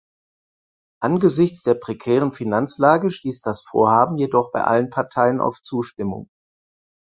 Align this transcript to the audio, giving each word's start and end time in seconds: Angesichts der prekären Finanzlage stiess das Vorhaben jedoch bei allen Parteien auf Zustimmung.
Angesichts 1.03 1.61
der 1.61 1.75
prekären 1.75 2.33
Finanzlage 2.33 3.11
stiess 3.11 3.41
das 3.41 3.61
Vorhaben 3.61 4.17
jedoch 4.17 4.51
bei 4.51 4.63
allen 4.63 4.89
Parteien 4.89 5.39
auf 5.39 5.61
Zustimmung. 5.61 6.27